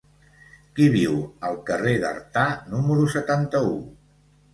[0.77, 1.19] Qui viu
[1.49, 3.77] al carrer d'Artà número setanta-u?